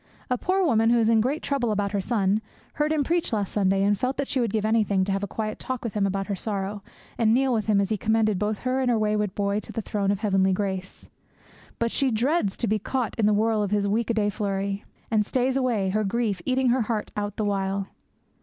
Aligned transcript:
A 0.31 0.37
poor 0.39 0.65
woman, 0.65 0.89
who 0.89 0.97
is 0.97 1.09
in 1.09 1.21
great 1.21 1.43
trouble 1.43 1.69
about 1.71 1.91
her 1.91 2.01
son, 2.01 2.41
heard 2.81 2.91
him 2.91 3.03
preach 3.03 3.31
last 3.31 3.51
Sunday, 3.51 3.83
and 3.83 3.95
felt 3.95 4.17
that 4.17 4.27
she 4.27 4.39
would 4.39 4.51
give 4.51 4.65
anything 4.65 5.03
to 5.03 5.11
have 5.11 5.21
a 5.21 5.27
quiet 5.27 5.59
talk 5.59 5.83
with 5.83 5.93
him 5.93 6.07
about 6.07 6.25
her 6.25 6.35
sorrow, 6.35 6.81
and 7.19 7.35
kneel 7.35 7.53
with 7.53 7.67
him 7.67 7.79
as 7.79 7.89
he 7.89 7.97
commended 7.97 8.39
both 8.39 8.57
her 8.63 8.81
and 8.81 8.89
her 8.89 8.97
wayward 8.97 9.35
boy 9.35 9.59
to 9.59 9.71
the 9.71 9.79
Throne 9.83 10.09
of 10.09 10.17
the 10.17 10.21
heavenly 10.23 10.53
grace. 10.53 11.07
But 11.77 11.91
she 11.91 12.09
dreads 12.09 12.57
to 12.57 12.67
be 12.67 12.79
caught 12.79 13.13
in 13.19 13.27
the 13.27 13.31
whirl 13.35 13.61
of 13.61 13.69
his 13.69 13.87
week 13.87 14.09
a 14.09 14.15
day 14.15 14.31
flurry, 14.31 14.83
and 15.11 15.23
stays 15.23 15.55
away, 15.55 15.89
her 15.89 16.03
grief 16.03 16.41
eating 16.47 16.69
her 16.69 16.81
heart 16.81 17.11
out 17.15 17.35
the 17.37 17.45
while. 17.45 17.87